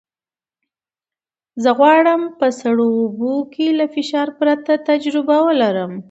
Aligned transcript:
زه 1.63 1.69
غواړم 1.79 2.21
په 2.39 2.47
سړو 2.61 2.87
اوبو 3.01 3.33
کې 3.53 3.67
له 3.79 3.85
فشار 3.95 4.27
پرته 4.39 4.73
تجربه 4.89 5.37
ولرم. 5.47 5.93